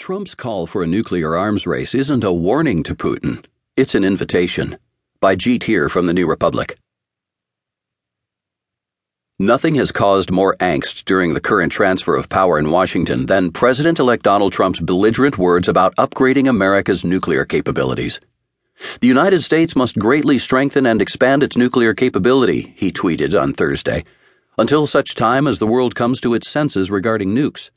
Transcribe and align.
Trump's 0.00 0.34
call 0.34 0.66
for 0.66 0.82
a 0.82 0.86
nuclear 0.86 1.36
arms 1.36 1.66
race 1.66 1.94
isn't 1.94 2.24
a 2.24 2.32
warning 2.32 2.82
to 2.84 2.94
Putin, 2.94 3.44
it's 3.76 3.94
an 3.94 4.02
invitation. 4.02 4.78
By 5.20 5.36
Jeet 5.36 5.64
Heer 5.64 5.90
from 5.90 6.06
the 6.06 6.14
New 6.14 6.26
Republic. 6.26 6.78
Nothing 9.38 9.74
has 9.74 9.92
caused 9.92 10.30
more 10.30 10.56
angst 10.56 11.04
during 11.04 11.34
the 11.34 11.40
current 11.40 11.70
transfer 11.70 12.16
of 12.16 12.30
power 12.30 12.58
in 12.58 12.70
Washington 12.70 13.26
than 13.26 13.52
President 13.52 13.98
elect 13.98 14.22
Donald 14.22 14.54
Trump's 14.54 14.80
belligerent 14.80 15.36
words 15.36 15.68
about 15.68 15.94
upgrading 15.96 16.48
America's 16.48 17.04
nuclear 17.04 17.44
capabilities. 17.44 18.20
The 19.02 19.08
United 19.08 19.42
States 19.42 19.76
must 19.76 19.98
greatly 19.98 20.38
strengthen 20.38 20.86
and 20.86 21.02
expand 21.02 21.42
its 21.42 21.58
nuclear 21.58 21.92
capability, 21.92 22.72
he 22.74 22.90
tweeted 22.90 23.38
on 23.38 23.52
Thursday, 23.52 24.06
until 24.56 24.86
such 24.86 25.14
time 25.14 25.46
as 25.46 25.58
the 25.58 25.66
world 25.66 25.94
comes 25.94 26.22
to 26.22 26.32
its 26.32 26.48
senses 26.48 26.90
regarding 26.90 27.34
nukes. 27.34 27.68